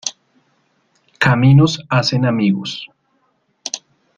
Caminos 1.19 1.79
hacen 1.87 2.25
amigos. 2.25 2.87